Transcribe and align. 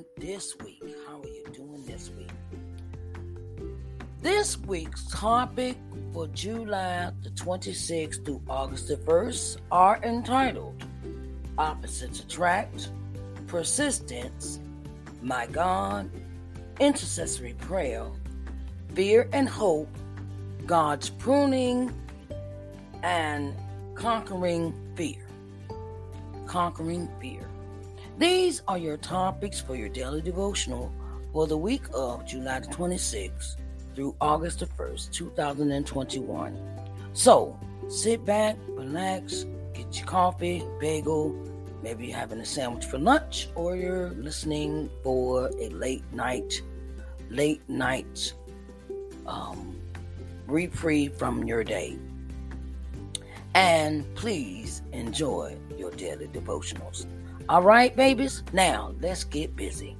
doing 0.00 0.30
this 0.32 0.56
week? 0.58 0.82
How 1.06 1.20
are 1.20 1.26
you 1.26 1.44
doing 1.52 1.84
this 1.86 2.10
week? 2.10 2.30
This 4.22 4.58
week's 4.58 5.06
topic 5.10 5.76
for 6.12 6.26
July 6.28 7.10
the 7.22 7.30
26th 7.30 8.24
through 8.24 8.42
August 8.48 8.88
the 8.88 8.96
1st 8.96 9.58
are 9.70 10.00
entitled 10.02 10.84
Opposites 11.58 12.20
Attract, 12.20 12.90
Persistence, 13.46 14.60
My 15.22 15.46
God, 15.46 16.10
Intercessory 16.78 17.54
Prayer, 17.54 18.06
Fear 18.94 19.28
and 19.32 19.48
Hope, 19.48 19.88
God's 20.66 21.10
Pruning, 21.10 21.92
and 23.02 23.54
Conquering 23.94 24.74
Fear. 24.94 25.26
Conquering 26.46 27.08
Fear. 27.20 27.49
These 28.20 28.60
are 28.68 28.76
your 28.76 28.98
topics 28.98 29.62
for 29.62 29.74
your 29.74 29.88
daily 29.88 30.20
devotional 30.20 30.92
for 31.32 31.46
the 31.46 31.56
week 31.56 31.84
of 31.94 32.26
July 32.26 32.60
the 32.60 32.66
26th 32.66 33.56
through 33.94 34.14
August 34.20 34.58
the 34.58 34.66
1st, 34.66 35.10
2021. 35.10 36.58
So 37.14 37.58
sit 37.88 38.22
back, 38.26 38.58
relax, 38.68 39.46
get 39.72 39.96
your 39.96 40.06
coffee, 40.06 40.62
bagel, 40.78 41.34
maybe 41.82 42.08
you're 42.08 42.18
having 42.18 42.40
a 42.40 42.44
sandwich 42.44 42.84
for 42.84 42.98
lunch, 42.98 43.48
or 43.54 43.74
you're 43.74 44.10
listening 44.10 44.90
for 45.02 45.50
a 45.58 45.70
late 45.70 46.04
night, 46.12 46.60
late 47.30 47.66
night 47.70 48.34
um, 49.26 49.80
reprieve 50.46 51.14
from 51.14 51.44
your 51.44 51.64
day. 51.64 51.96
And 53.54 54.04
please 54.14 54.82
enjoy 54.92 55.56
your 55.78 55.90
daily 55.92 56.28
devotionals. 56.28 57.06
All 57.50 57.62
right, 57.62 57.96
babies, 57.96 58.44
now 58.52 58.94
let's 59.00 59.24
get 59.24 59.56
busy. 59.56 59.96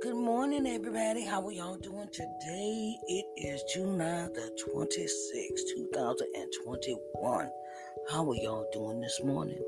Good 0.00 0.14
morning, 0.14 0.68
everybody. 0.68 1.24
How 1.24 1.44
are 1.44 1.50
y'all 1.50 1.78
doing 1.78 2.08
today? 2.12 2.96
It 3.08 3.26
is 3.38 3.64
July 3.74 4.28
the 4.32 4.56
26th, 4.72 5.74
2021. 5.74 7.50
How 8.08 8.30
are 8.30 8.36
y'all 8.36 8.68
doing 8.72 9.00
this 9.00 9.20
morning? 9.24 9.58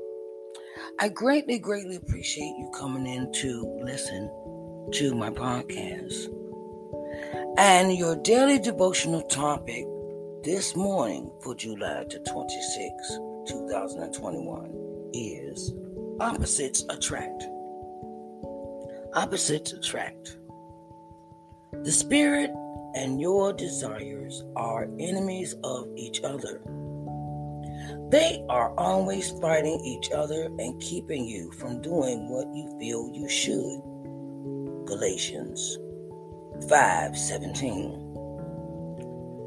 I 0.99 1.09
greatly, 1.09 1.59
greatly 1.59 1.95
appreciate 1.95 2.55
you 2.57 2.71
coming 2.77 3.07
in 3.07 3.31
to 3.33 3.79
listen 3.83 4.29
to 4.93 5.15
my 5.15 5.29
podcast. 5.29 6.27
And 7.57 7.93
your 7.93 8.15
daily 8.17 8.59
devotional 8.59 9.21
topic 9.23 9.85
this 10.43 10.75
morning 10.75 11.31
for 11.43 11.55
July 11.55 12.05
the 12.09 12.19
26th, 12.19 13.47
2021 13.47 15.09
is 15.13 15.73
Opposites 16.19 16.85
Attract. 16.89 17.43
Opposites 19.13 19.73
attract. 19.73 20.37
The 21.83 21.91
spirit 21.91 22.51
and 22.95 23.19
your 23.19 23.53
desires 23.53 24.43
are 24.55 24.89
enemies 24.99 25.55
of 25.63 25.87
each 25.97 26.21
other. 26.23 26.61
They 28.09 28.43
are 28.49 28.73
always 28.77 29.31
fighting 29.39 29.79
each 29.85 30.11
other 30.11 30.45
and 30.59 30.79
keeping 30.81 31.25
you 31.25 31.51
from 31.53 31.81
doing 31.81 32.29
what 32.29 32.47
you 32.53 32.77
feel 32.79 33.09
you 33.13 33.29
should. 33.29 33.81
Galatians 34.85 35.77
5:17. 36.67 37.97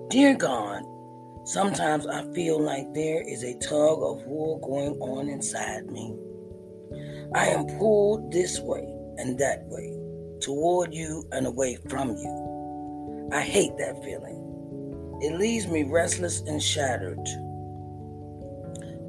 Dear 0.08 0.34
God, 0.34 0.82
sometimes 1.44 2.06
I 2.06 2.24
feel 2.32 2.60
like 2.60 2.92
there 2.94 3.22
is 3.22 3.42
a 3.44 3.58
tug 3.58 4.02
of 4.02 4.24
war 4.26 4.58
going 4.60 4.98
on 5.00 5.28
inside 5.28 5.90
me. 5.90 6.16
I 7.34 7.48
am 7.48 7.66
pulled 7.78 8.32
this 8.32 8.60
way 8.60 8.86
and 9.18 9.38
that 9.38 9.64
way, 9.66 9.92
toward 10.40 10.94
you 10.94 11.24
and 11.32 11.46
away 11.46 11.76
from 11.88 12.16
you. 12.16 13.28
I 13.32 13.40
hate 13.40 13.76
that 13.78 14.02
feeling. 14.04 14.40
It 15.20 15.38
leaves 15.38 15.66
me 15.66 15.84
restless 15.84 16.40
and 16.42 16.62
shattered. 16.62 17.26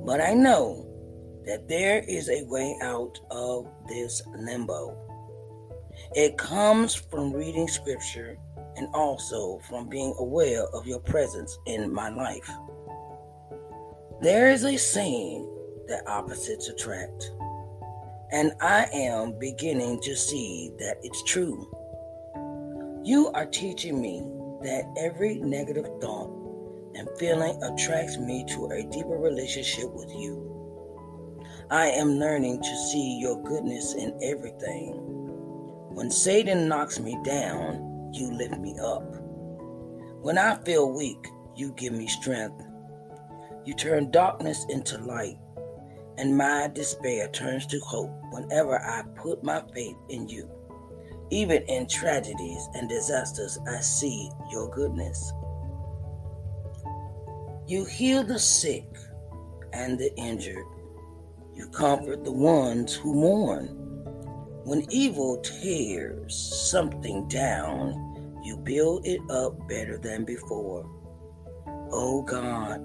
But 0.05 0.21
I 0.21 0.35
know 0.35 0.85
that 1.45 1.67
there 1.67 2.03
is 2.07 2.29
a 2.29 2.43
way 2.45 2.77
out 2.83 3.19
of 3.31 3.67
this 3.87 4.21
limbo. 4.37 4.95
It 6.13 6.37
comes 6.37 6.93
from 6.93 7.33
reading 7.33 7.67
scripture 7.67 8.37
and 8.77 8.87
also 8.93 9.59
from 9.67 9.89
being 9.89 10.13
aware 10.19 10.63
of 10.73 10.85
your 10.85 10.99
presence 10.99 11.57
in 11.65 11.91
my 11.91 12.09
life. 12.09 12.49
There 14.21 14.51
is 14.51 14.63
a 14.63 14.77
saying 14.77 15.49
that 15.87 16.07
opposites 16.07 16.69
attract. 16.69 17.31
And 18.31 18.53
I 18.61 18.87
am 18.93 19.39
beginning 19.39 20.01
to 20.01 20.15
see 20.15 20.71
that 20.77 20.97
it's 21.01 21.23
true. 21.23 21.67
You 23.03 23.31
are 23.33 23.45
teaching 23.45 23.99
me 23.99 24.21
that 24.61 24.85
every 24.97 25.39
negative 25.39 25.87
thought 25.99 26.44
and 26.95 27.09
feeling 27.19 27.61
attracts 27.63 28.17
me 28.17 28.45
to 28.49 28.67
a 28.67 28.83
deeper 28.83 29.17
relationship 29.17 29.91
with 29.93 30.09
you. 30.09 30.51
I 31.69 31.87
am 31.87 32.19
learning 32.19 32.61
to 32.61 32.77
see 32.89 33.19
your 33.19 33.41
goodness 33.43 33.93
in 33.95 34.17
everything. 34.21 34.93
When 35.93 36.11
Satan 36.11 36.67
knocks 36.67 36.99
me 36.99 37.17
down, 37.23 38.11
you 38.13 38.31
lift 38.31 38.57
me 38.57 38.77
up. 38.79 39.03
When 40.21 40.37
I 40.37 40.55
feel 40.63 40.91
weak, 40.91 41.27
you 41.55 41.71
give 41.73 41.93
me 41.93 42.07
strength. 42.07 42.61
You 43.65 43.73
turn 43.73 44.11
darkness 44.11 44.65
into 44.69 44.97
light 44.99 45.37
and 46.17 46.37
my 46.37 46.69
despair 46.73 47.27
turns 47.29 47.65
to 47.67 47.79
hope 47.79 48.11
whenever 48.31 48.79
I 48.79 49.03
put 49.15 49.43
my 49.43 49.61
faith 49.73 49.95
in 50.09 50.27
you. 50.29 50.49
Even 51.29 51.63
in 51.63 51.87
tragedies 51.87 52.69
and 52.73 52.87
disasters, 52.87 53.57
I 53.67 53.79
see 53.81 54.29
your 54.51 54.69
goodness. 54.69 55.33
You 57.67 57.83
heal 57.83 58.23
the 58.23 58.37
sick 58.37 58.87
and 59.73 59.97
the 59.97 60.15
injured. 60.17 60.65
You 61.55 61.67
comfort 61.69 62.23
the 62.23 62.31
ones 62.31 62.93
who 62.93 63.15
mourn. 63.15 63.67
When 64.65 64.85
evil 64.91 65.37
tears 65.37 66.35
something 66.69 67.27
down, 67.27 68.41
you 68.43 68.57
build 68.57 69.07
it 69.07 69.19
up 69.31 69.67
better 69.67 69.97
than 69.97 70.25
before. 70.25 70.87
Oh 71.91 72.21
God, 72.21 72.81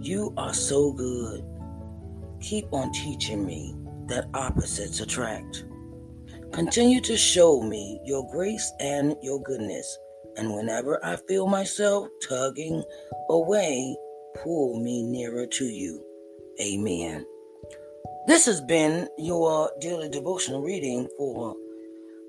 you 0.00 0.32
are 0.36 0.54
so 0.54 0.92
good. 0.92 1.44
Keep 2.40 2.72
on 2.72 2.92
teaching 2.92 3.44
me 3.44 3.74
that 4.06 4.28
opposites 4.34 5.00
attract. 5.00 5.64
Continue 6.52 7.00
to 7.00 7.16
show 7.16 7.60
me 7.60 8.00
your 8.04 8.28
grace 8.30 8.72
and 8.78 9.16
your 9.20 9.42
goodness. 9.42 9.98
And 10.40 10.54
whenever 10.54 11.04
I 11.04 11.16
feel 11.28 11.46
myself 11.46 12.08
tugging 12.26 12.82
away, 13.28 13.94
pull 14.42 14.80
me 14.80 15.02
nearer 15.02 15.46
to 15.46 15.64
you. 15.66 16.02
Amen. 16.58 17.26
This 18.26 18.46
has 18.46 18.62
been 18.62 19.06
your 19.18 19.70
daily 19.82 20.08
devotional 20.08 20.62
reading 20.62 21.06
for 21.18 21.54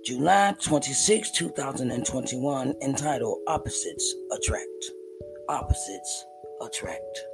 July 0.04 0.54
26, 0.62 1.32
2021, 1.32 2.74
entitled 2.82 3.40
Opposites 3.48 4.16
Attract. 4.34 4.92
Opposites 5.48 6.26
Attract. 6.62 7.31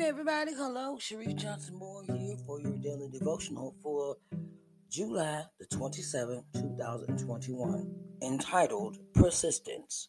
Morning, 0.00 0.18
everybody. 0.18 0.54
Hello, 0.54 0.96
Sharif 0.98 1.36
Johnson 1.36 1.74
Moore 1.76 2.02
here 2.06 2.36
for 2.46 2.58
your 2.58 2.78
daily 2.78 3.10
devotional 3.12 3.74
for 3.82 4.16
July 4.88 5.44
the 5.58 5.66
27th, 5.66 6.42
2021, 6.54 7.94
entitled 8.22 8.96
Persistence. 9.12 10.08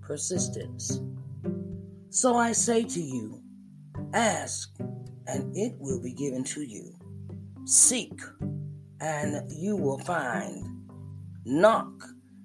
Persistence. 0.00 1.02
So 2.08 2.34
I 2.36 2.52
say 2.52 2.84
to 2.84 3.00
you, 3.00 3.42
ask, 4.14 4.74
and 5.26 5.54
it 5.54 5.74
will 5.78 6.00
be 6.02 6.14
given 6.14 6.42
to 6.44 6.62
you. 6.62 6.94
Seek, 7.66 8.18
and 9.02 9.42
you 9.52 9.76
will 9.76 9.98
find. 9.98 10.88
Knock, 11.44 11.92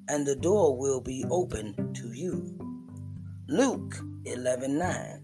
and 0.09 0.27
the 0.27 0.35
door 0.35 0.77
will 0.77 0.99
be 0.99 1.23
open 1.29 1.94
to 1.94 2.11
you. 2.11 2.59
Luke 3.47 3.95
11 4.25 4.77
9. 4.77 5.20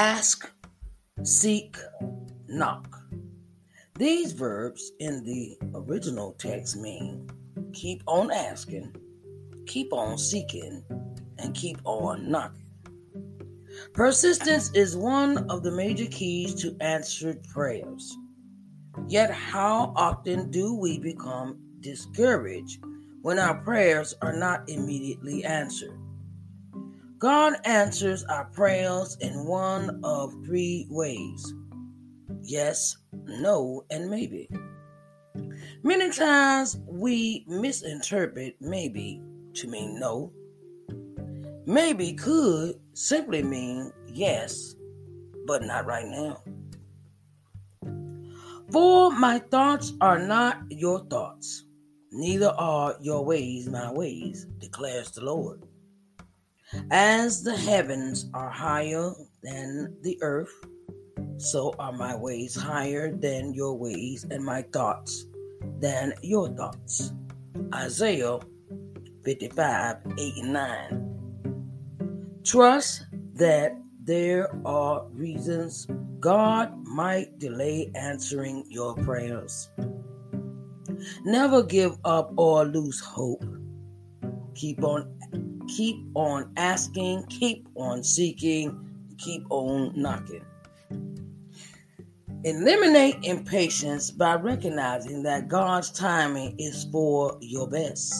Ask, 0.00 0.50
seek, 1.24 1.76
knock. 2.48 3.02
These 3.98 4.32
verbs 4.32 4.92
in 4.98 5.22
the 5.24 5.58
original 5.74 6.32
text 6.38 6.78
mean 6.78 7.28
keep 7.74 8.02
on 8.06 8.30
asking, 8.30 8.96
keep 9.66 9.92
on 9.92 10.16
seeking, 10.16 10.82
and 11.38 11.54
keep 11.54 11.76
on 11.84 12.30
knocking. 12.30 12.64
Persistence 13.92 14.70
is 14.72 14.96
one 14.96 15.36
of 15.50 15.62
the 15.62 15.70
major 15.70 16.06
keys 16.06 16.54
to 16.62 16.74
answered 16.80 17.44
prayers. 17.44 18.16
Yet, 19.06 19.30
how 19.30 19.92
often 19.96 20.50
do 20.50 20.74
we 20.74 20.98
become 20.98 21.58
discouraged 21.80 22.82
when 23.20 23.38
our 23.38 23.56
prayers 23.56 24.14
are 24.22 24.34
not 24.34 24.66
immediately 24.66 25.44
answered? 25.44 25.99
God 27.20 27.56
answers 27.66 28.24
our 28.24 28.46
prayers 28.46 29.18
in 29.20 29.44
one 29.44 30.00
of 30.02 30.32
three 30.46 30.86
ways 30.88 31.52
yes, 32.42 32.96
no, 33.26 33.84
and 33.90 34.10
maybe. 34.10 34.48
Many 35.82 36.10
times 36.10 36.78
we 36.86 37.44
misinterpret 37.46 38.56
maybe 38.58 39.22
to 39.52 39.68
mean 39.68 40.00
no. 40.00 40.32
Maybe 41.66 42.14
could 42.14 42.76
simply 42.94 43.42
mean 43.42 43.92
yes, 44.08 44.74
but 45.46 45.62
not 45.62 45.84
right 45.84 46.06
now. 46.06 46.42
For 48.72 49.12
my 49.12 49.40
thoughts 49.40 49.92
are 50.00 50.18
not 50.18 50.62
your 50.70 51.00
thoughts, 51.00 51.66
neither 52.12 52.54
are 52.56 52.96
your 53.02 53.26
ways 53.26 53.68
my 53.68 53.92
ways, 53.92 54.46
declares 54.58 55.10
the 55.10 55.22
Lord. 55.22 55.66
As 56.90 57.42
the 57.42 57.56
heavens 57.56 58.30
are 58.34 58.50
higher 58.50 59.12
than 59.42 59.96
the 60.02 60.18
earth, 60.22 60.52
so 61.38 61.74
are 61.78 61.92
my 61.92 62.14
ways 62.14 62.54
higher 62.54 63.10
than 63.10 63.54
your 63.54 63.76
ways, 63.76 64.24
and 64.30 64.44
my 64.44 64.62
thoughts 64.72 65.26
than 65.80 66.12
your 66.22 66.48
thoughts. 66.50 67.12
Isaiah 67.74 68.38
55 69.24 69.96
8 70.18 70.36
and 70.36 70.52
9. 70.52 72.40
Trust 72.44 73.06
that 73.34 73.76
there 74.04 74.50
are 74.64 75.06
reasons 75.10 75.86
God 76.20 76.76
might 76.86 77.38
delay 77.38 77.90
answering 77.94 78.64
your 78.68 78.94
prayers. 78.94 79.70
Never 81.24 81.62
give 81.62 81.96
up 82.04 82.32
or 82.36 82.64
lose 82.64 83.00
hope. 83.00 83.44
Keep 84.54 84.84
on 84.84 85.19
keep 85.70 86.04
on 86.14 86.52
asking, 86.56 87.24
keep 87.26 87.66
on 87.76 88.02
seeking, 88.02 88.90
keep 89.18 89.44
on 89.50 89.92
knocking. 89.94 90.44
Eliminate 92.44 93.16
impatience 93.22 94.10
by 94.10 94.34
recognizing 94.34 95.22
that 95.22 95.48
God's 95.48 95.90
timing 95.90 96.58
is 96.58 96.86
for 96.90 97.36
your 97.40 97.68
best. 97.68 98.14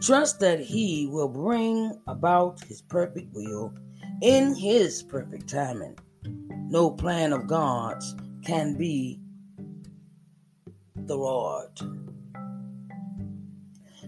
Trust 0.00 0.40
that 0.40 0.60
He 0.60 1.06
will 1.06 1.28
bring 1.28 1.96
about 2.08 2.62
His 2.64 2.82
perfect 2.82 3.32
will 3.32 3.72
in 4.22 4.54
His 4.54 5.02
perfect 5.02 5.48
timing. 5.48 5.96
No 6.68 6.90
plan 6.90 7.32
of 7.32 7.46
God's 7.46 8.16
can 8.44 8.76
be 8.76 9.20
thwarted. 11.06 11.88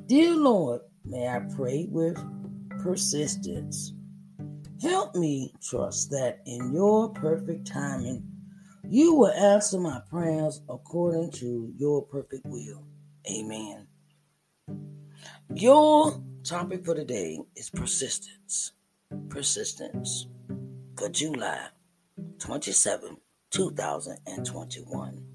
Dear 0.07 0.35
Lord, 0.35 0.81
may 1.05 1.29
I 1.29 1.41
pray 1.55 1.87
with 1.89 2.19
persistence. 2.82 3.93
Help 4.81 5.14
me 5.14 5.55
trust 5.62 6.11
that 6.11 6.40
in 6.44 6.73
your 6.73 7.11
perfect 7.11 7.67
timing, 7.67 8.26
you 8.88 9.14
will 9.14 9.31
answer 9.31 9.79
my 9.79 10.00
prayers 10.11 10.61
according 10.69 11.31
to 11.31 11.73
your 11.76 12.02
perfect 12.02 12.44
will. 12.46 12.84
Amen. 13.31 13.87
Your 15.55 16.20
topic 16.43 16.84
for 16.84 16.94
today 16.94 17.38
is 17.55 17.70
persistence. 17.70 18.73
Persistence 19.29 20.26
for 20.96 21.08
July 21.08 21.69
27, 22.38 23.17
2021. 23.50 25.31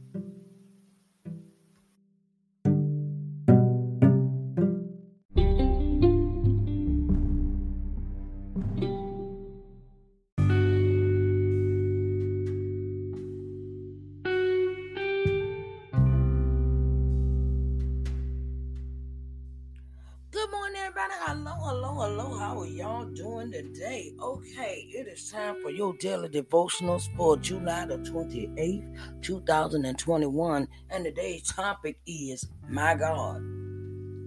Your 25.77 25.93
daily 25.93 26.27
devotionals 26.27 27.07
for 27.15 27.37
July 27.37 27.85
the 27.85 27.97
28th, 27.99 29.21
2021. 29.21 30.67
And 30.89 31.05
today's 31.05 31.43
topic 31.43 31.99
is 32.07 32.45
My 32.67 32.95
God. 32.95 33.41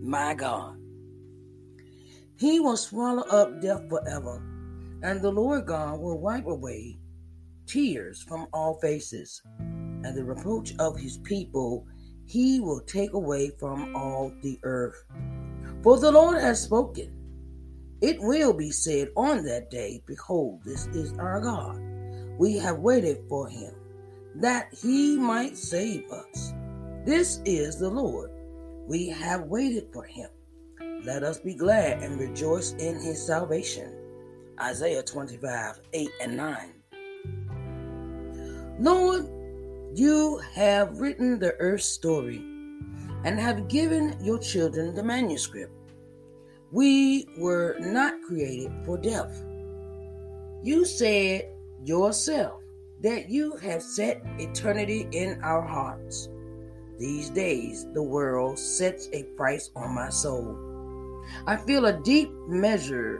My 0.01 0.33
God. 0.35 0.77
He 2.39 2.61
will 2.61 2.77
swallow 2.77 3.25
up 3.25 3.61
death 3.61 3.83
forever, 3.89 4.37
and 5.03 5.21
the 5.21 5.31
Lord 5.31 5.67
God 5.67 6.01
will 6.01 6.21
wipe 6.21 6.47
away 6.47 6.99
tears 7.67 8.23
from 8.23 8.47
all 8.53 8.79
faces, 8.81 9.43
and 9.59 10.17
the 10.17 10.25
reproach 10.25 10.75
of 10.79 10.97
his 10.97 11.19
people 11.19 11.87
he 12.27 12.61
will 12.61 12.81
take 12.81 13.13
away 13.13 13.51
from 13.59 13.95
all 13.95 14.33
the 14.43 14.59
earth. 14.63 15.05
For 15.83 15.99
the 15.99 16.13
Lord 16.13 16.41
has 16.41 16.63
spoken. 16.63 17.20
It 18.01 18.19
will 18.21 18.55
be 18.55 18.71
said 18.71 19.09
on 19.17 19.45
that 19.45 19.71
day, 19.71 20.03
Behold, 20.07 20.63
this 20.65 20.87
is 20.87 21.13
our 21.19 21.41
God. 21.41 21.79
We 22.39 22.57
have 22.57 22.79
waited 22.79 23.19
for 23.29 23.47
him, 23.47 23.75
that 24.37 24.73
he 24.73 25.19
might 25.19 25.59
save 25.59 26.11
us. 26.11 26.55
This 27.05 27.43
is 27.45 27.79
the 27.79 27.91
Lord. 27.91 28.31
We 28.87 29.09
have 29.09 29.43
waited 29.43 29.89
for 29.93 30.05
him. 30.05 30.31
Let 31.05 31.23
us 31.23 31.39
be 31.39 31.55
glad 31.55 32.03
and 32.03 32.19
rejoice 32.19 32.73
in 32.73 33.01
his 33.01 33.25
salvation. 33.25 33.95
Isaiah 34.61 35.03
25, 35.03 35.81
8 35.93 36.11
and 36.23 36.37
9. 36.37 36.75
Lord, 38.81 39.29
you 39.95 40.39
have 40.55 40.99
written 41.01 41.39
the 41.39 41.55
earth's 41.59 41.85
story 41.85 42.39
and 43.25 43.39
have 43.39 43.69
given 43.69 44.17
your 44.23 44.39
children 44.39 44.95
the 44.95 45.03
manuscript. 45.03 45.73
We 46.73 47.27
were 47.37 47.77
not 47.81 48.23
created 48.23 48.73
for 48.85 48.97
death. 48.97 49.45
You 50.63 50.85
said 50.85 51.49
yourself 51.85 52.61
that 53.03 53.29
you 53.29 53.57
have 53.57 53.83
set 53.83 54.23
eternity 54.39 55.09
in 55.13 55.41
our 55.43 55.63
hearts. 55.63 56.29
These 56.99 57.31
days, 57.31 57.87
the 57.95 58.03
world 58.03 58.59
sets 58.59 59.09
a 59.13 59.25
price 59.37 59.71
on 59.75 59.95
my 59.95 60.11
soul. 60.11 60.57
I 61.47 61.57
feel 61.57 61.87
a 61.87 62.01
deep 62.03 62.31
measure, 62.47 63.19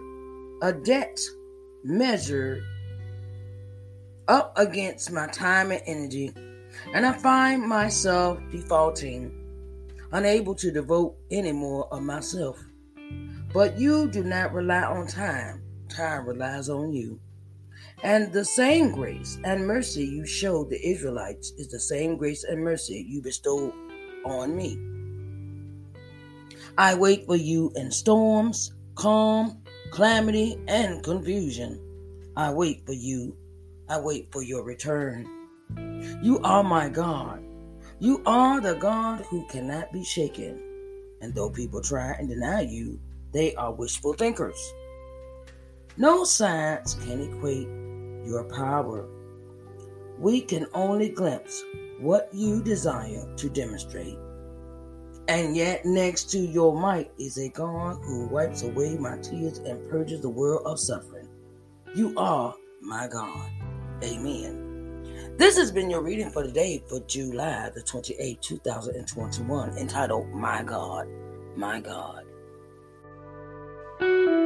a 0.63 0.73
debt 0.73 1.19
measure 1.83 2.63
up 4.29 4.53
against 4.57 5.11
my 5.11 5.27
time 5.29 5.73
and 5.73 5.83
energy, 5.87 6.33
and 6.95 7.07
I 7.07 7.13
find 7.13 7.67
myself 7.67 8.39
defaulting 8.53 9.41
unable 10.13 10.55
to 10.57 10.71
devote 10.71 11.17
any 11.31 11.53
more 11.53 11.93
of 11.93 12.03
myself. 12.03 12.63
But 13.53 13.79
you 13.79 14.09
do 14.09 14.23
not 14.23 14.53
rely 14.53 14.83
on 14.83 15.09
time, 15.09 15.63
time 15.89 16.27
relies 16.27 16.69
on 16.69 16.93
you. 16.93 17.19
And 18.03 18.33
the 18.33 18.45
same 18.45 18.93
grace 18.93 19.39
and 19.45 19.67
mercy 19.67 20.05
you 20.05 20.25
showed 20.25 20.71
the 20.71 20.81
Israelites 20.89 21.53
is 21.59 21.69
the 21.69 21.81
same 21.81 22.17
grace 22.17 22.45
and 22.45 22.63
mercy 22.63 23.05
you 23.09 23.21
bestow 23.21 23.75
on 24.25 24.57
me. 24.57 24.79
I 26.79 26.95
wait 26.95 27.27
for 27.27 27.37
you 27.37 27.73
in 27.75 27.91
storms, 27.91 28.73
calm, 28.95 29.61
calamity, 29.93 30.57
and 30.69 31.03
confusion. 31.03 31.81
I 32.37 32.53
wait 32.53 32.87
for 32.87 32.93
you. 32.93 33.37
I 33.89 33.99
wait 33.99 34.31
for 34.33 34.43
your 34.43 34.63
return. 34.63 35.29
You 36.23 36.39
are 36.45 36.63
my 36.63 36.89
God. 36.89 37.45
You 37.99 38.23
are 38.25 38.61
the 38.61 38.75
God 38.75 39.27
who 39.29 39.45
cannot 39.49 39.93
be 39.93 40.05
shaken. 40.05 40.63
And 41.21 41.35
though 41.35 41.51
people 41.51 41.83
try 41.83 42.13
and 42.13 42.29
deny 42.29 42.63
you, 42.63 42.99
they 43.33 43.55
are 43.55 43.73
wishful 43.73 44.13
thinkers. 44.13 44.59
No 45.97 46.25
science 46.25 46.95
can 46.95 47.21
equate 47.21 47.69
your 48.27 48.45
power. 48.45 49.07
We 50.19 50.41
can 50.41 50.67
only 50.75 51.09
glimpse 51.09 51.63
what 51.99 52.29
you 52.33 52.63
desire 52.63 53.27
to 53.37 53.49
demonstrate. 53.49 54.17
And 55.29 55.57
yet, 55.57 55.85
next 55.85 56.31
to 56.33 56.39
your 56.39 56.79
might 56.79 57.13
is 57.19 57.39
a 57.39 57.49
God 57.51 57.99
who 58.03 58.27
wipes 58.27 58.63
away 58.63 58.97
my 58.97 59.19
tears 59.19 59.59
and 59.59 59.89
purges 59.91 60.21
the 60.21 60.29
world 60.29 60.63
of 60.65 60.81
suffering. 60.81 61.29
You 61.95 62.15
are 62.17 62.55
my 62.81 63.07
God. 63.07 63.51
Amen. 64.03 65.37
This 65.37 65.57
has 65.57 65.71
been 65.71 65.91
your 65.91 66.03
reading 66.03 66.31
for 66.31 66.43
today 66.43 66.83
for 66.89 67.01
July 67.01 67.71
the 67.75 67.83
28th, 67.83 68.41
2021, 68.41 69.77
entitled 69.79 70.29
My 70.31 70.63
God, 70.63 71.07
my 71.57 71.81
God. 71.81 72.25
Good 74.31 74.37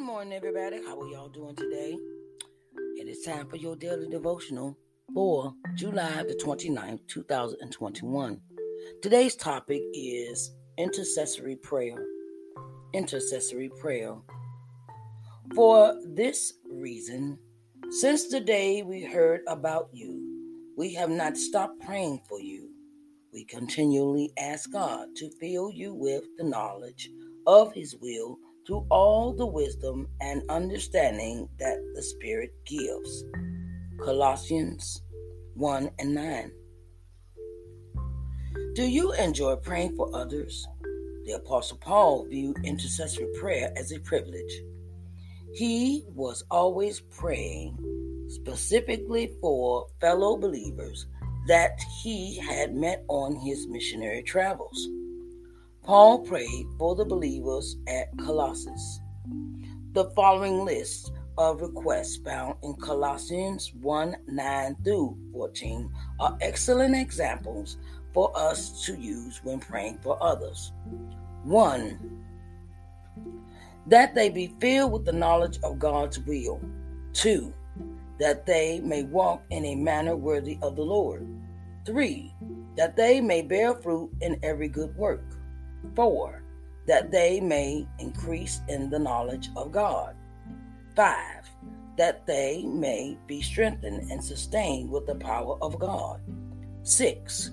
morning, 0.00 0.34
everybody. 0.34 0.80
How 0.86 1.00
are 1.00 1.08
y'all 1.08 1.28
doing 1.28 1.56
today? 1.56 1.96
It 2.96 3.08
is 3.08 3.22
time 3.22 3.48
for 3.48 3.56
your 3.56 3.74
daily 3.74 4.08
devotional 4.08 4.78
for 5.12 5.52
July 5.74 6.22
the 6.22 6.34
29th, 6.34 7.00
2021. 7.08 8.40
Today's 9.02 9.34
topic 9.34 9.82
is 9.92 10.52
intercessory 10.78 11.56
prayer. 11.56 12.11
Intercessory 12.94 13.70
prayer. 13.80 14.14
For 15.54 15.94
this 16.04 16.54
reason, 16.70 17.38
since 17.90 18.28
the 18.28 18.40
day 18.40 18.82
we 18.82 19.02
heard 19.02 19.40
about 19.46 19.88
you, 19.92 20.72
we 20.76 20.94
have 20.94 21.10
not 21.10 21.36
stopped 21.36 21.80
praying 21.80 22.20
for 22.28 22.40
you. 22.40 22.70
We 23.32 23.44
continually 23.44 24.32
ask 24.38 24.70
God 24.70 25.08
to 25.16 25.30
fill 25.40 25.70
you 25.70 25.94
with 25.94 26.24
the 26.36 26.44
knowledge 26.44 27.08
of 27.46 27.72
His 27.72 27.96
will 28.00 28.38
through 28.66 28.86
all 28.90 29.32
the 29.32 29.46
wisdom 29.46 30.08
and 30.20 30.42
understanding 30.48 31.48
that 31.58 31.78
the 31.94 32.02
Spirit 32.02 32.50
gives. 32.66 33.24
Colossians 34.02 35.02
1 35.54 35.90
and 35.98 36.14
9. 36.14 36.52
Do 38.74 38.88
you 38.88 39.12
enjoy 39.12 39.56
praying 39.56 39.96
for 39.96 40.14
others? 40.14 40.66
The 41.24 41.32
Apostle 41.32 41.78
Paul 41.78 42.26
viewed 42.26 42.64
intercessory 42.64 43.28
prayer 43.38 43.72
as 43.76 43.92
a 43.92 44.00
privilege. 44.00 44.52
He 45.54 46.04
was 46.08 46.42
always 46.50 47.00
praying 47.00 47.78
specifically 48.28 49.32
for 49.40 49.86
fellow 50.00 50.36
believers 50.36 51.06
that 51.46 51.80
he 52.02 52.38
had 52.38 52.74
met 52.74 53.04
on 53.08 53.36
his 53.36 53.66
missionary 53.68 54.22
travels. 54.22 54.88
Paul 55.84 56.20
prayed 56.20 56.66
for 56.78 56.94
the 56.96 57.04
believers 57.04 57.76
at 57.86 58.16
Colossae. 58.18 58.70
The 59.92 60.10
following 60.16 60.64
list 60.64 61.12
of 61.38 61.60
requests 61.60 62.16
found 62.16 62.56
in 62.62 62.74
Colossians 62.74 63.72
1 63.80 64.16
9 64.28 64.76
through 64.84 65.18
14 65.32 65.90
are 66.20 66.36
excellent 66.40 66.96
examples 66.96 67.78
for 68.12 68.30
us 68.36 68.84
to 68.84 68.94
use 68.96 69.40
when 69.42 69.58
praying 69.58 69.98
for 70.02 70.22
others. 70.22 70.72
1. 71.44 72.24
That 73.86 74.14
they 74.14 74.28
be 74.28 74.54
filled 74.60 74.92
with 74.92 75.04
the 75.04 75.12
knowledge 75.12 75.58
of 75.62 75.78
God's 75.78 76.18
will. 76.20 76.60
2. 77.14 77.52
That 78.18 78.46
they 78.46 78.80
may 78.80 79.02
walk 79.02 79.42
in 79.50 79.64
a 79.64 79.74
manner 79.74 80.16
worthy 80.16 80.58
of 80.62 80.76
the 80.76 80.82
Lord. 80.82 81.26
3. 81.86 82.32
That 82.76 82.96
they 82.96 83.20
may 83.20 83.42
bear 83.42 83.74
fruit 83.74 84.10
in 84.20 84.38
every 84.42 84.68
good 84.68 84.94
work. 84.96 85.24
4. 85.96 86.42
That 86.86 87.10
they 87.10 87.40
may 87.40 87.86
increase 87.98 88.60
in 88.68 88.90
the 88.90 88.98
knowledge 88.98 89.50
of 89.56 89.72
God. 89.72 90.14
5. 90.94 91.16
That 91.96 92.26
they 92.26 92.64
may 92.64 93.18
be 93.26 93.42
strengthened 93.42 94.10
and 94.10 94.22
sustained 94.22 94.90
with 94.90 95.06
the 95.06 95.14
power 95.16 95.56
of 95.60 95.78
God. 95.78 96.20
6. 96.82 97.50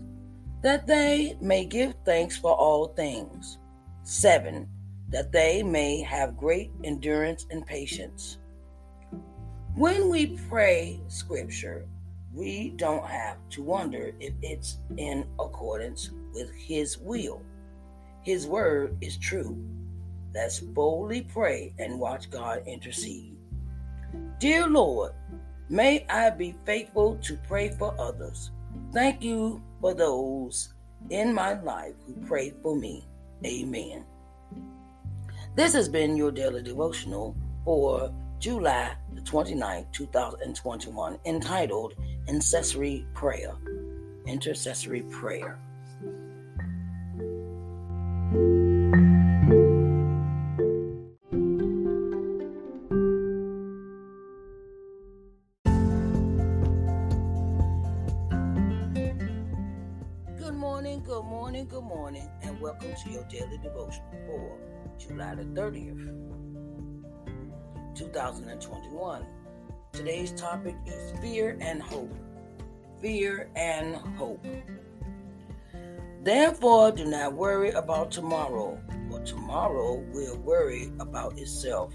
That 0.62 0.86
they 0.86 1.38
may 1.40 1.66
give 1.66 1.94
thanks 2.04 2.38
for 2.38 2.54
all 2.54 2.88
things. 2.88 3.60
7. 4.04 4.68
That 5.10 5.32
they 5.32 5.64
may 5.64 6.02
have 6.02 6.38
great 6.38 6.72
endurance 6.84 7.46
and 7.50 7.66
patience. 7.66 8.38
When 9.76 10.10
we 10.10 10.38
pray 10.50 11.00
scripture, 11.08 11.86
we 12.34 12.72
don't 12.72 13.06
have 13.06 13.38
to 13.52 13.64
wonder 13.64 14.12
if 14.20 14.34
it's 14.42 14.78
in 14.98 15.26
accordance 15.40 16.12
with 16.34 16.52
His 16.54 16.98
will. 16.98 17.42
His 18.22 18.46
word 18.46 18.98
is 19.00 19.18
true. 19.18 19.58
Let's 20.34 20.60
boldly 20.60 21.22
pray 21.22 21.74
and 21.80 22.00
watch 22.00 22.30
God 22.30 22.64
intercede. 22.68 23.38
Dear 24.40 24.68
Lord, 24.68 25.14
may 25.70 26.06
I 26.10 26.30
be 26.30 26.56
faithful 26.66 27.16
to 27.24 27.38
pray 27.48 27.70
for 27.70 27.96
others. 28.00 28.52
Thank 28.92 29.24
you 29.24 29.62
for 29.82 29.94
those 29.94 30.74
in 31.10 31.34
my 31.34 31.60
life 31.62 31.94
who 32.06 32.14
prayed 32.26 32.56
for 32.62 32.76
me. 32.76 33.06
Amen. 33.46 34.04
This 35.56 35.74
has 35.74 35.90
been 35.90 36.16
your 36.16 36.32
daily 36.32 36.62
devotional 36.62 37.36
for 37.66 38.14
July 38.40 38.96
the 39.14 39.22
29th, 39.22 39.92
2021, 39.92 41.20
entitled 41.26 41.94
Intercessory 42.28 43.06
Prayer. 43.14 43.54
Intercessory 44.26 45.02
Prayer. 45.04 45.60
Morning, 60.80 61.04
good 61.06 61.26
morning, 61.26 61.68
good 61.68 61.84
morning, 61.84 62.30
and 62.42 62.58
welcome 62.62 62.94
to 62.96 63.10
your 63.10 63.26
daily 63.26 63.58
devotion 63.62 64.02
for 64.26 64.58
July 64.98 65.36
the 65.36 65.44
30th, 65.44 66.08
2021. 67.96 69.26
Today's 69.92 70.32
topic 70.32 70.78
is 70.86 71.20
fear 71.20 71.58
and 71.60 71.84
hope. 71.84 72.16
Fear 73.02 73.50
and 73.58 73.98
hope. 74.16 74.48
Therefore, 76.24 76.94
do 76.94 77.04
not 77.04 77.34
worry 77.34 77.72
about 77.72 78.10
tomorrow, 78.10 78.82
for 79.12 79.20
tomorrow 79.26 79.96
will 80.14 80.38
worry 80.38 80.94
about 81.02 81.38
itself. 81.38 81.94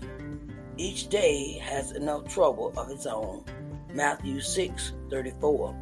Each 0.76 1.08
day 1.08 1.58
has 1.62 1.92
enough 1.92 2.28
trouble 2.28 2.74
of 2.76 2.90
its 2.90 3.06
own. 3.06 3.46
Matthew 3.94 4.42
6 4.42 4.92
34. 5.08 5.74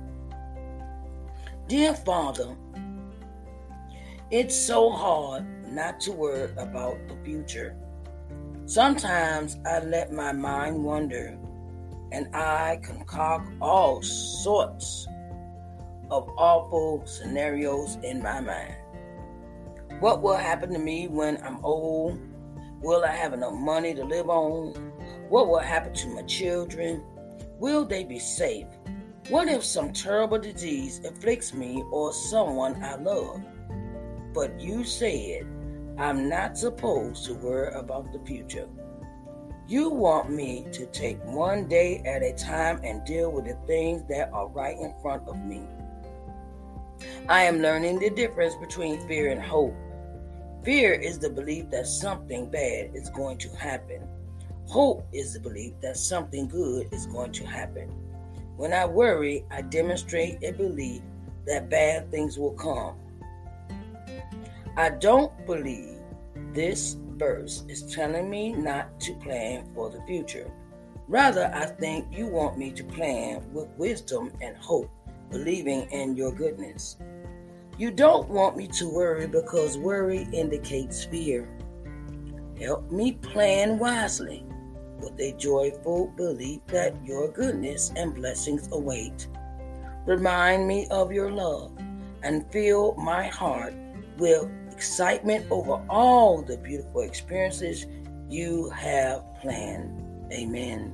Dear 1.67 1.95
Father, 1.95 2.55
it's 4.33 4.57
so 4.57 4.89
hard 4.89 5.45
not 5.71 6.01
to 6.01 6.11
worry 6.11 6.51
about 6.57 6.97
the 7.07 7.15
future. 7.23 7.77
Sometimes 8.65 9.59
I 9.67 9.81
let 9.81 10.11
my 10.11 10.33
mind 10.33 10.83
wander 10.83 11.39
and 12.13 12.35
I 12.35 12.81
concoct 12.83 13.53
all 13.61 14.01
sorts 14.01 15.07
of 16.11 16.31
awful 16.39 17.05
scenarios 17.05 17.99
in 18.03 18.23
my 18.23 18.41
mind. 18.41 18.75
What 20.01 20.23
will 20.23 20.37
happen 20.37 20.73
to 20.73 20.79
me 20.79 21.09
when 21.09 21.37
I'm 21.45 21.63
old? 21.63 22.19
Will 22.81 23.05
I 23.05 23.13
have 23.13 23.35
enough 23.35 23.53
money 23.53 23.93
to 23.93 24.03
live 24.03 24.31
on? 24.31 24.73
What 25.29 25.49
will 25.49 25.59
happen 25.59 25.93
to 25.93 26.09
my 26.09 26.23
children? 26.23 27.05
Will 27.59 27.85
they 27.85 28.03
be 28.03 28.19
safe? 28.19 28.67
What 29.29 29.49
if 29.49 29.63
some 29.63 29.93
terrible 29.93 30.39
disease 30.39 31.03
afflicts 31.05 31.53
me 31.53 31.85
or 31.93 32.15
someone 32.15 32.83
I 32.83 32.97
love? 32.97 33.43
But 34.33 34.61
you 34.61 34.85
said 34.85 35.47
I'm 35.99 36.29
not 36.29 36.57
supposed 36.57 37.25
to 37.27 37.35
worry 37.35 37.73
about 37.75 38.13
the 38.13 38.19
future. 38.21 38.69
You 39.69 39.91
want 39.91 40.31
me 40.31 40.67
to 40.73 40.87
take 40.87 41.23
one 41.25 41.69
day 41.69 42.03
at 42.05 42.23
a 42.23 42.33
time 42.33 42.81
and 42.83 43.05
deal 43.05 43.31
with 43.31 43.45
the 43.45 43.57
things 43.67 44.03
that 44.09 44.33
are 44.33 44.49
right 44.49 44.77
in 44.77 44.95
front 45.01 45.29
of 45.29 45.39
me. 45.45 45.63
I 47.29 47.45
am 47.45 47.61
learning 47.61 47.99
the 47.99 48.11
difference 48.11 48.55
between 48.57 49.07
fear 49.07 49.31
and 49.31 49.41
hope. 49.41 49.75
Fear 50.65 50.95
is 50.95 51.19
the 51.19 51.31
belief 51.31 51.71
that 51.71 51.87
something 51.87 52.51
bad 52.51 52.91
is 52.95 53.11
going 53.11 53.39
to 53.39 53.49
happen. 53.57 54.09
Hope 54.67 55.07
is 55.13 55.35
the 55.35 55.41
belief 55.41 55.75
that 55.83 55.97
something 55.97 56.49
good 56.49 56.89
is 56.93 57.07
going 57.07 57.33
to 57.33 57.47
happen. 57.47 57.89
When 58.57 58.73
I 58.73 58.85
worry, 58.85 59.45
I 59.51 59.63
demonstrate 59.63 60.43
a 60.43 60.53
belief 60.53 61.03
that 61.47 61.69
bad 61.69 62.11
things 62.11 62.39
will 62.39 62.53
come. 62.53 62.97
I 64.77 64.89
don't 64.89 65.47
believe 65.47 65.99
this 66.55 66.97
verse 67.17 67.65
is 67.69 67.95
telling 67.95 68.31
me 68.31 68.53
not 68.53 68.99
to 69.01 69.15
plan 69.17 69.69
for 69.75 69.91
the 69.91 70.01
future. 70.07 70.51
Rather, 71.09 71.51
I 71.55 71.67
think 71.67 72.07
you 72.11 72.27
want 72.27 72.57
me 72.57 72.71
to 72.73 72.85
plan 72.85 73.43
with 73.53 73.69
wisdom 73.77 74.33
and 74.41 74.57
hope, 74.57 74.91
believing 75.31 75.83
in 75.91 76.17
your 76.17 76.33
goodness. 76.33 76.97
You 77.77 77.91
don't 77.91 78.31
want 78.31 78.57
me 78.57 78.67
to 78.69 78.89
worry 78.89 79.27
because 79.27 79.77
worry 79.77 80.27
indicates 80.33 81.05
fear. 81.05 81.49
Help 82.59 82.91
me 82.91 83.13
plan 83.13 83.79
wisely 83.79 84.45
with 85.01 85.21
a 85.21 85.33
joyful 85.33 86.07
belief 86.17 86.61
that 86.69 86.95
your 87.05 87.29
goodness 87.31 87.93
and 87.97 88.15
blessings 88.15 88.69
await. 88.73 89.27
Remind 90.07 90.67
me 90.67 90.87
of 90.91 91.13
your 91.13 91.31
love 91.31 91.73
and 92.23 92.51
fill 92.51 92.95
my 92.95 93.27
heart 93.27 93.75
with 94.17 94.49
excitement 94.83 95.47
over 95.49 95.81
all 95.89 96.43
the 96.43 96.57
beautiful 96.57 97.03
experiences 97.03 97.87
you 98.29 98.69
have 98.71 99.23
planned. 99.41 100.03
Amen. 100.33 100.93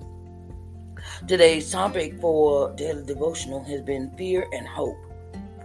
Today's 1.27 1.71
topic 1.73 2.21
for 2.21 2.75
daily 2.75 3.03
devotional 3.07 3.65
has 3.65 3.81
been 3.81 4.11
fear 4.19 4.47
and 4.53 4.69
hope 4.69 4.99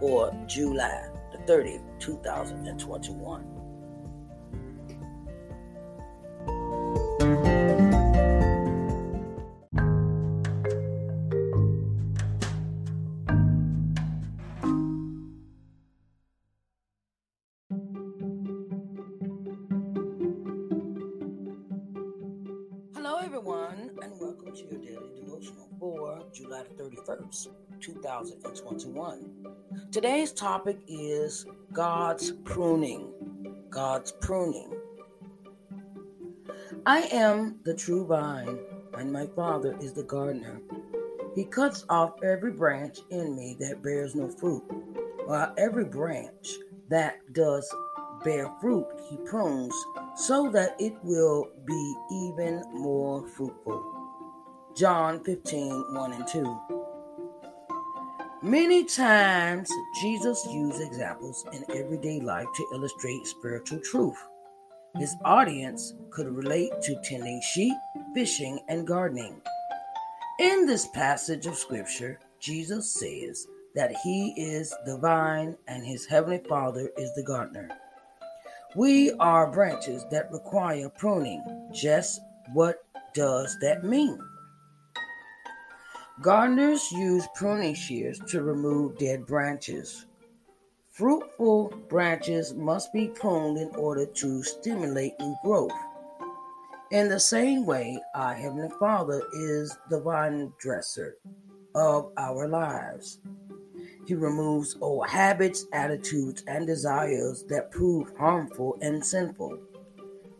for 0.00 0.32
July 0.46 1.06
the 1.32 1.52
30th, 1.52 1.82
2021. 1.98 3.53
Today's 29.94 30.32
topic 30.32 30.78
is 30.88 31.46
God's 31.72 32.32
pruning. 32.44 33.14
God's 33.70 34.10
pruning. 34.10 34.72
I 36.84 37.02
am 37.12 37.60
the 37.64 37.76
true 37.76 38.04
vine, 38.04 38.58
and 38.94 39.12
my 39.12 39.28
Father 39.36 39.78
is 39.80 39.92
the 39.92 40.02
gardener. 40.02 40.60
He 41.36 41.44
cuts 41.44 41.84
off 41.88 42.14
every 42.24 42.50
branch 42.50 42.98
in 43.10 43.36
me 43.36 43.56
that 43.60 43.84
bears 43.84 44.16
no 44.16 44.28
fruit, 44.28 44.64
while 45.26 45.54
every 45.56 45.84
branch 45.84 46.48
that 46.88 47.20
does 47.32 47.72
bear 48.24 48.50
fruit, 48.60 48.88
he 49.08 49.16
prunes 49.18 49.74
so 50.16 50.50
that 50.50 50.74
it 50.80 50.94
will 51.04 51.50
be 51.64 51.94
even 52.10 52.64
more 52.72 53.28
fruitful. 53.28 53.80
John 54.74 55.22
15 55.22 55.94
1 55.94 56.12
and 56.12 56.26
2. 56.26 56.73
Many 58.44 58.84
times, 58.84 59.72
Jesus 60.02 60.46
used 60.50 60.78
examples 60.82 61.46
in 61.54 61.64
everyday 61.74 62.20
life 62.20 62.46
to 62.54 62.68
illustrate 62.74 63.26
spiritual 63.26 63.80
truth. 63.80 64.22
His 64.98 65.16
audience 65.24 65.94
could 66.10 66.28
relate 66.28 66.70
to 66.82 67.00
tending 67.02 67.40
sheep, 67.40 67.72
fishing, 68.14 68.60
and 68.68 68.86
gardening. 68.86 69.40
In 70.40 70.66
this 70.66 70.86
passage 70.88 71.46
of 71.46 71.56
Scripture, 71.56 72.20
Jesus 72.38 72.92
says 72.92 73.46
that 73.74 73.96
He 74.04 74.34
is 74.36 74.74
the 74.84 74.98
vine 74.98 75.56
and 75.66 75.82
His 75.82 76.04
Heavenly 76.04 76.42
Father 76.46 76.90
is 76.98 77.14
the 77.14 77.24
gardener. 77.24 77.70
We 78.76 79.12
are 79.20 79.50
branches 79.50 80.04
that 80.10 80.30
require 80.30 80.90
pruning. 80.90 81.42
Just 81.72 82.20
what 82.52 82.84
does 83.14 83.56
that 83.62 83.84
mean? 83.84 84.18
Gardeners 86.22 86.92
use 86.92 87.26
pruning 87.34 87.74
shears 87.74 88.20
to 88.28 88.42
remove 88.42 88.98
dead 88.98 89.26
branches. 89.26 90.06
Fruitful 90.92 91.72
branches 91.88 92.54
must 92.54 92.92
be 92.92 93.08
pruned 93.08 93.58
in 93.58 93.74
order 93.74 94.06
to 94.06 94.42
stimulate 94.44 95.18
new 95.18 95.34
growth. 95.42 95.72
In 96.92 97.08
the 97.08 97.18
same 97.18 97.66
way, 97.66 97.98
our 98.14 98.32
Heavenly 98.32 98.70
Father 98.78 99.22
is 99.34 99.76
the 99.90 100.00
vine 100.00 100.52
dresser 100.60 101.16
of 101.74 102.12
our 102.16 102.46
lives. 102.46 103.18
He 104.06 104.14
removes 104.14 104.76
old 104.80 105.08
habits, 105.08 105.66
attitudes, 105.72 106.44
and 106.46 106.64
desires 106.64 107.42
that 107.48 107.72
prove 107.72 108.16
harmful 108.16 108.78
and 108.80 109.04
sinful. 109.04 109.58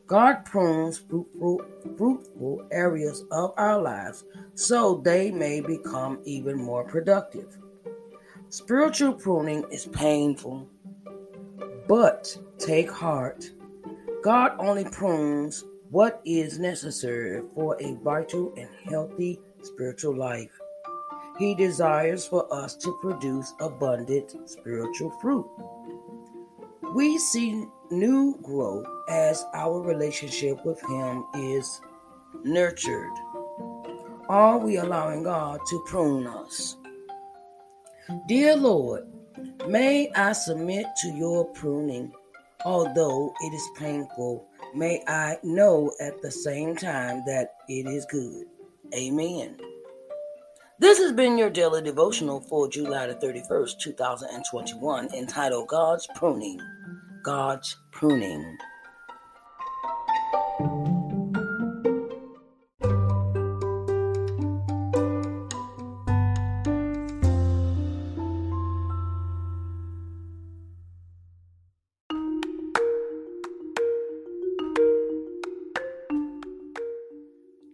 God 0.07 0.45
prunes 0.45 0.99
fruitful, 0.99 1.63
fruitful 1.97 2.67
areas 2.71 3.25
of 3.31 3.55
our 3.57 3.81
lives 3.81 4.25
so 4.55 4.97
they 4.97 5.31
may 5.31 5.61
become 5.61 6.21
even 6.25 6.57
more 6.57 6.85
productive. 6.85 7.57
Spiritual 8.51 9.15
pruning 9.15 9.65
is 9.71 9.87
painful, 9.87 10.69
but 11.89 12.37
take 12.59 12.91
heart. 12.91 13.51
God 14.23 14.53
only 14.59 14.85
prunes 14.85 15.65
what 15.91 16.21
is 16.25 16.59
necessary 16.59 17.43
for 17.55 17.77
a 17.81 17.95
vital 17.95 18.53
and 18.57 18.69
healthy 18.89 19.41
spiritual 19.63 20.17
life. 20.17 20.51
He 21.39 21.55
desires 21.55 22.27
for 22.27 22.47
us 22.53 22.77
to 22.77 22.97
produce 23.01 23.55
abundant 23.59 24.37
spiritual 24.49 25.11
fruit. 25.21 25.47
We 26.95 27.19
see 27.19 27.65
new 27.99 28.39
growth 28.43 28.87
as 29.09 29.45
our 29.55 29.81
relationship 29.81 30.65
with 30.65 30.81
Him 30.89 31.25
is 31.35 31.81
nurtured. 32.45 33.11
Are 34.29 34.59
we 34.59 34.77
allowing 34.77 35.23
God 35.23 35.61
to 35.69 35.85
prune 35.87 36.27
us? 36.27 36.77
Dear 38.27 38.57
Lord, 38.57 39.05
may 39.69 40.11
I 40.13 40.33
submit 40.33 40.87
to 41.03 41.09
your 41.09 41.47
pruning. 41.47 42.13
Although 42.65 43.35
it 43.43 43.53
is 43.53 43.69
painful, 43.77 44.47
may 44.75 45.03
I 45.07 45.37
know 45.43 45.93
at 46.01 46.23
the 46.23 46.31
same 46.31 46.77
time 46.77 47.23
that 47.27 47.57
it 47.69 47.87
is 47.87 48.07
good. 48.07 48.47
Amen. 48.95 49.59
This 50.79 50.99
has 50.99 51.13
been 51.13 51.39
your 51.39 51.51
daily 51.51 51.83
devotional 51.83 52.41
for 52.41 52.69
July 52.69 53.07
the 53.07 53.15
31st, 53.15 53.79
2021, 53.79 55.15
entitled 55.15 55.69
God's 55.69 56.09
Pruning. 56.15 56.61
God's 57.25 57.79
Pruning. 57.91 58.59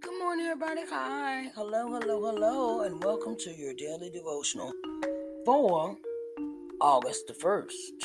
Go 0.01 0.19
morning 0.21 0.47
everybody. 0.47 0.83
Hi. 0.91 1.51
Hello, 1.57 1.89
hello, 1.89 2.21
hello, 2.25 2.83
and 2.83 3.03
welcome 3.03 3.37
to 3.39 3.51
your 3.51 3.75
daily 3.75 4.11
devotional 4.11 4.73
for 5.45 5.97
August 6.81 7.27
the 7.27 7.35
1st, 7.35 7.99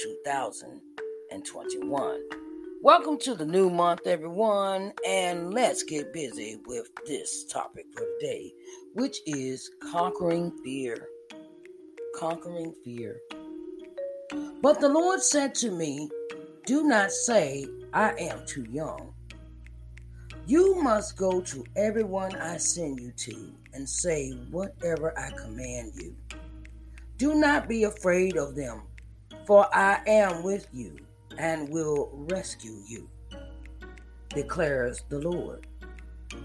2021. 1.44 2.22
Welcome 2.82 3.18
to 3.20 3.36
the 3.36 3.46
new 3.46 3.70
month, 3.70 4.08
everyone, 4.08 4.94
and 5.08 5.54
let's 5.54 5.84
get 5.84 6.14
busy 6.14 6.58
with 6.66 6.90
this 7.06 7.46
topic 7.46 7.86
for 7.94 8.06
today, 8.20 8.54
which 8.94 9.20
is 9.26 9.72
conquering 9.92 10.52
fear. 10.64 11.08
Conquering 12.16 12.74
fear. 12.84 13.18
But 14.62 14.80
the 14.80 14.90
Lord 14.90 15.22
said 15.22 15.56
to 15.56 15.72
me, 15.72 16.10
Do 16.66 16.84
not 16.84 17.12
say, 17.12 17.66
I 17.94 18.12
am 18.20 18.46
too 18.46 18.66
young 18.70 19.14
you 20.48 20.80
must 20.80 21.18
go 21.18 21.42
to 21.42 21.64
everyone 21.76 22.36
I 22.36 22.58
send 22.58 23.00
you 23.00 23.12
to 23.12 23.52
and 23.74 23.90
say 23.90 24.30
whatever 24.52 25.18
I 25.18 25.32
command 25.32 25.94
you. 25.96 26.16
Do 27.18 27.34
not 27.34 27.68
be 27.68 27.86
afraid 27.86 28.38
of 28.38 28.56
them, 28.56 28.84
for 29.48 29.68
I 29.76 30.02
am 30.06 30.44
with 30.44 30.68
you 30.72 31.05
and 31.38 31.70
will 31.70 32.10
rescue 32.14 32.82
you, 32.88 33.10
declares 34.30 35.04
the 35.10 35.20
Lord. 35.20 35.68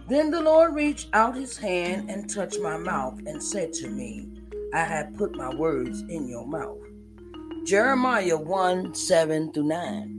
Then 0.09 0.31
the 0.31 0.41
Lord 0.41 0.75
reached 0.75 1.09
out 1.13 1.37
his 1.37 1.57
hand 1.57 2.11
and 2.11 2.29
touched 2.29 2.61
my 2.61 2.77
mouth 2.77 3.19
and 3.27 3.43
said 3.43 3.73
to 3.75 3.89
me, 3.89 4.29
I 4.75 4.85
have 4.85 5.15
put 5.17 5.35
my 5.35 5.55
words 5.55 6.03
in 6.03 6.29
your 6.29 6.47
mouth. 6.47 6.79
Jeremiah 7.65 8.37
1 8.37 8.95
7 8.95 9.53
through 9.53 9.65
9. 9.65 10.17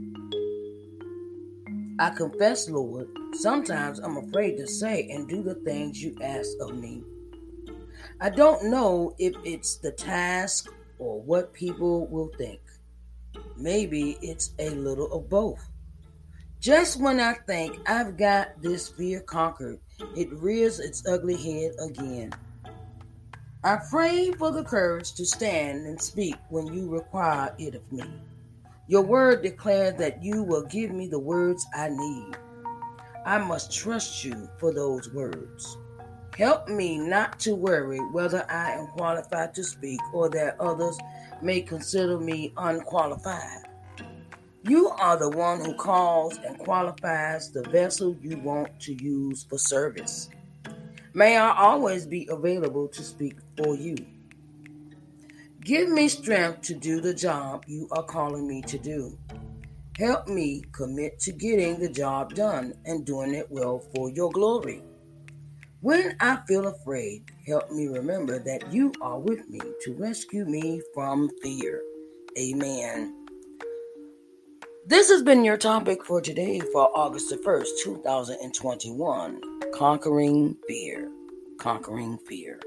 I 1.98 2.10
confess, 2.10 2.68
Lord, 2.68 3.08
sometimes 3.34 3.98
I'm 3.98 4.16
afraid 4.16 4.56
to 4.56 4.66
say 4.66 5.08
and 5.10 5.28
do 5.28 5.42
the 5.42 5.54
things 5.56 6.02
you 6.02 6.16
ask 6.20 6.50
of 6.60 6.74
me. 6.76 7.02
I 8.20 8.30
don't 8.30 8.70
know 8.70 9.14
if 9.18 9.34
it's 9.44 9.76
the 9.76 9.92
task 9.92 10.68
or 10.98 11.20
what 11.20 11.52
people 11.52 12.06
will 12.06 12.30
think. 12.38 12.60
Maybe 13.56 14.18
it's 14.22 14.54
a 14.58 14.70
little 14.70 15.12
of 15.12 15.28
both. 15.28 15.68
Just 16.60 17.00
when 17.00 17.18
I 17.18 17.34
think 17.46 17.78
I've 17.86 18.16
got 18.16 18.60
this 18.62 18.88
fear 18.88 19.20
conquered, 19.20 19.80
it 20.16 20.32
rears 20.32 20.78
its 20.78 21.06
ugly 21.08 21.36
head 21.36 21.72
again. 21.80 22.32
I 23.64 23.80
pray 23.90 24.32
for 24.32 24.50
the 24.50 24.64
courage 24.64 25.12
to 25.14 25.24
stand 25.24 25.86
and 25.86 26.00
speak 26.00 26.36
when 26.50 26.72
you 26.72 26.88
require 26.88 27.54
it 27.58 27.74
of 27.74 27.92
me. 27.92 28.04
Your 28.88 29.02
word 29.02 29.42
declares 29.42 29.94
that 29.98 30.22
you 30.22 30.42
will 30.42 30.64
give 30.64 30.90
me 30.90 31.06
the 31.06 31.18
words 31.18 31.64
I 31.74 31.88
need. 31.88 32.36
I 33.24 33.38
must 33.38 33.72
trust 33.72 34.24
you 34.24 34.48
for 34.58 34.72
those 34.74 35.12
words. 35.12 35.76
Help 36.36 36.68
me 36.68 36.98
not 36.98 37.38
to 37.40 37.54
worry 37.54 37.98
whether 38.10 38.44
I 38.50 38.72
am 38.72 38.86
qualified 38.88 39.54
to 39.54 39.64
speak 39.64 40.00
or 40.12 40.28
that 40.30 40.58
others 40.58 40.98
may 41.42 41.60
consider 41.60 42.18
me 42.18 42.52
unqualified. 42.56 43.68
You 44.64 44.90
are 44.90 45.16
the 45.16 45.30
one 45.30 45.64
who 45.64 45.74
calls 45.74 46.38
and 46.38 46.58
qualifies 46.58 47.50
the 47.50 47.62
vessel 47.70 48.16
you 48.20 48.38
want 48.38 48.78
to 48.80 48.94
use 48.94 49.44
for 49.44 49.58
service. 49.58 50.28
May 51.14 51.36
I 51.36 51.54
always 51.56 52.06
be 52.06 52.28
available 52.30 52.88
to 52.88 53.02
speak 53.02 53.38
for 53.56 53.74
you. 53.74 53.96
Give 55.60 55.88
me 55.88 56.08
strength 56.08 56.62
to 56.62 56.74
do 56.74 57.00
the 57.00 57.14
job 57.14 57.64
you 57.66 57.88
are 57.90 58.04
calling 58.04 58.46
me 58.46 58.62
to 58.62 58.78
do. 58.78 59.18
Help 59.98 60.26
me 60.26 60.62
commit 60.72 61.20
to 61.20 61.32
getting 61.32 61.78
the 61.78 61.88
job 61.88 62.34
done 62.34 62.74
and 62.86 63.04
doing 63.04 63.34
it 63.34 63.46
well 63.50 63.80
for 63.94 64.10
your 64.10 64.30
glory. 64.30 64.82
When 65.82 66.16
I 66.20 66.38
feel 66.46 66.68
afraid, 66.68 67.24
help 67.44 67.72
me 67.72 67.88
remember 67.88 68.38
that 68.38 68.72
you 68.72 68.92
are 69.02 69.18
with 69.18 69.50
me 69.50 69.58
to 69.82 69.94
rescue 69.94 70.44
me 70.44 70.80
from 70.94 71.28
fear. 71.42 71.82
Amen. 72.38 73.26
This 74.86 75.10
has 75.10 75.24
been 75.24 75.44
your 75.44 75.56
topic 75.56 76.04
for 76.04 76.20
today 76.20 76.60
for 76.60 76.88
August 76.96 77.30
the 77.30 77.36
1st, 77.38 77.82
2021 77.82 79.40
Conquering 79.74 80.56
Fear. 80.68 81.10
Conquering 81.58 82.16
Fear. 82.28 82.60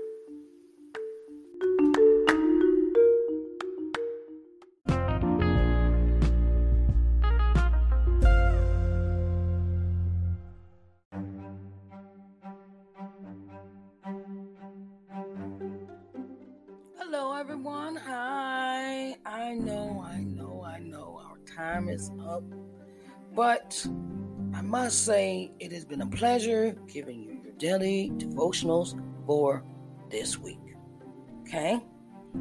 Hello, 17.07 17.35
everyone. 17.35 17.97
Hi. 17.97 19.15
I 19.27 19.53
know, 19.53 20.03
I 20.03 20.23
know, 20.23 20.65
I 20.65 20.79
know 20.79 21.21
our 21.23 21.37
time 21.45 21.87
is 21.87 22.09
up, 22.27 22.41
but 23.35 23.85
I 24.55 24.61
must 24.63 25.05
say 25.05 25.51
it 25.59 25.71
has 25.71 25.85
been 25.85 26.01
a 26.01 26.07
pleasure 26.07 26.75
giving 26.87 27.21
you 27.21 27.39
your 27.43 27.53
daily 27.59 28.11
devotionals 28.17 28.99
for 29.27 29.63
this 30.09 30.39
week. 30.39 30.57
Okay? 31.41 31.79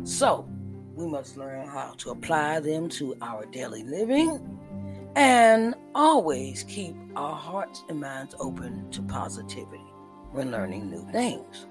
So, 0.03 0.49
we 0.95 1.09
must 1.09 1.37
learn 1.37 1.69
how 1.69 1.93
to 1.99 2.13
apply 2.13 2.61
them 2.61 2.89
to 2.89 3.17
our 3.21 3.45
daily 3.45 3.85
living 3.85 4.41
and 5.15 5.75
always 5.95 6.63
keep 6.63 6.97
our 7.17 7.37
hearts 7.37 7.85
and 7.91 8.01
minds 8.01 8.35
open 8.41 8.91
to 8.93 9.03
positivity 9.03 9.85
when 10.33 10.51
learning 10.51 10.91
new 10.91 11.07
things. 11.13 11.67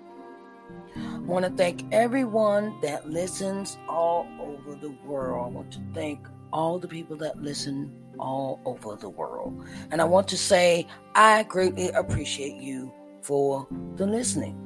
I 0.96 1.18
want 1.20 1.46
to 1.46 1.52
thank 1.52 1.86
everyone 1.92 2.80
that 2.82 3.10
listens 3.10 3.78
all 3.88 4.28
over 4.40 4.76
the 4.76 4.92
world. 5.06 5.46
I 5.46 5.50
want 5.56 5.72
to 5.72 5.80
thank 5.94 6.28
all 6.52 6.80
the 6.80 6.88
people 6.88 7.18
that 7.18 7.42
listen 7.42 7.92
all 8.20 8.62
over 8.66 8.96
the 8.96 9.10
world. 9.10 9.66
And 9.92 10.02
I 10.02 10.06
want 10.06 10.28
to 10.30 10.38
say 10.38 10.88
I 11.16 11.44
greatly 11.44 11.90
appreciate 11.90 12.62
you 12.62 12.94
for 13.22 13.68
the 13.96 14.06
listening. 14.06 14.60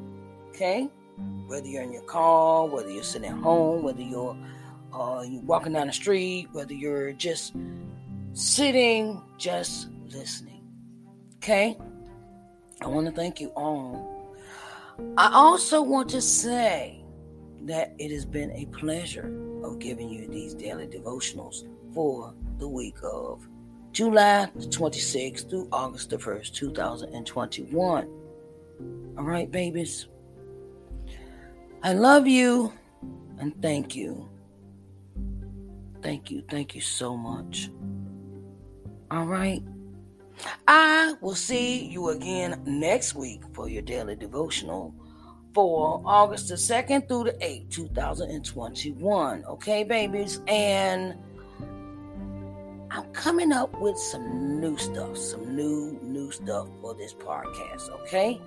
Okay? 0.50 0.90
Whether 1.48 1.68
you're 1.68 1.84
in 1.84 1.94
your 1.94 2.04
car, 2.04 2.66
whether 2.66 2.90
you're 2.90 3.04
sitting 3.04 3.30
at 3.30 3.38
home, 3.38 3.84
whether 3.84 4.02
you're 4.02 4.38
uh, 4.94 5.24
you're 5.28 5.42
walking 5.44 5.74
down 5.74 5.88
the 5.88 5.94
street, 5.94 6.48
whether 6.54 6.74
you're 6.74 7.12
just 7.14 7.54
sitting, 8.34 9.22
just 9.38 9.90
listening. 10.10 10.64
Okay? 11.38 11.78
I 12.82 12.88
want 12.88 13.08
to 13.08 13.12
thank 13.12 13.40
you 13.40 13.50
all 13.50 14.17
I 15.18 15.32
also 15.34 15.82
want 15.82 16.10
to 16.10 16.22
say 16.22 17.04
that 17.62 17.94
it 18.00 18.12
has 18.12 18.26
been 18.26 18.52
a 18.52 18.66
pleasure 18.68 19.34
of 19.64 19.80
giving 19.80 20.10
you 20.10 20.28
these 20.28 20.54
daily 20.54 20.88
devotionals 20.88 21.64
for 21.94 22.34
the 22.58 22.68
week 22.68 22.98
of 23.04 23.48
July 23.92 24.48
the 24.56 24.66
26th 24.66 25.50
through 25.50 25.68
August 25.72 26.12
the 26.12 26.18
1st, 26.18 26.54
2021. 26.54 28.08
All 29.18 29.24
right, 29.24 29.50
babies. 29.50 30.08
I 31.84 31.94
love 31.94 32.28
you 32.28 32.72
and 33.40 33.60
thank 33.62 33.96
you. 33.96 34.30
Thank 36.02 36.32
you. 36.32 36.44
Thank 36.50 36.76
you 36.76 36.82
so 36.82 37.18
much. 37.18 37.70
All 39.10 39.26
right. 39.26 39.64
I 40.68 41.16
will 41.22 41.36
see 41.36 41.86
you 41.86 42.10
again 42.10 42.62
next 42.66 43.16
week 43.16 43.42
for 43.54 43.70
your 43.70 43.82
daily 43.82 44.16
devotional 44.16 44.94
for 45.54 46.02
August 46.06 46.50
the 46.50 46.56
2nd 46.56 47.08
through 47.08 47.24
the 47.24 47.32
8th, 47.34 47.72
2021. 47.72 49.46
Okay, 49.46 49.84
babies? 49.84 50.40
And 50.48 51.16
I'm 52.92 53.06
coming 53.14 53.52
up 53.52 53.80
with 53.82 53.98
some 53.98 54.62
new 54.62 54.78
stuff, 54.78 55.18
some 55.18 55.56
new, 55.56 56.00
new 56.04 56.32
stuff 56.32 56.68
for 56.82 56.94
this 56.94 57.14
podcast. 57.14 57.90
Okay? 58.02 58.40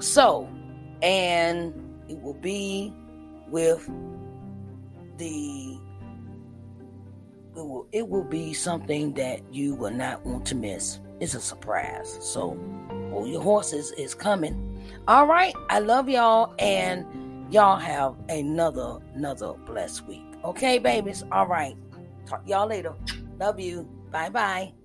So, 0.00 0.48
and 1.02 1.72
it 2.08 2.20
will 2.20 2.34
be 2.34 2.92
with 3.48 3.88
the 5.16 5.78
it 7.56 7.64
will, 7.64 7.88
it 7.90 8.08
will 8.08 8.24
be 8.24 8.52
something 8.52 9.14
that 9.14 9.40
you 9.52 9.74
will 9.74 9.90
not 9.90 10.24
want 10.24 10.46
to 10.46 10.54
miss 10.54 11.00
it's 11.20 11.34
a 11.34 11.40
surprise. 11.40 12.18
So 12.20 12.58
hold 13.10 13.28
your 13.28 13.42
horses 13.42 13.92
is 13.92 14.14
coming. 14.14 14.64
All 15.06 15.26
right. 15.26 15.54
I 15.70 15.80
love 15.80 16.08
y'all 16.08 16.54
and 16.58 17.06
y'all 17.52 17.78
have 17.78 18.14
another 18.28 18.98
another 19.14 19.54
blessed 19.66 20.06
week. 20.06 20.24
Okay, 20.44 20.78
babies. 20.78 21.24
All 21.32 21.46
right. 21.46 21.76
Talk 22.26 22.42
y'all 22.46 22.68
later. 22.68 22.94
Love 23.38 23.58
you. 23.58 23.88
Bye 24.10 24.30
bye. 24.30 24.77